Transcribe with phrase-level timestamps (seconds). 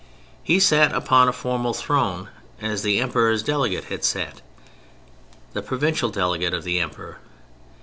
[0.41, 4.41] He sat upon a formal throne as the Emperor's delegate had sat:
[5.53, 7.19] the provincial delegate of the Emperor.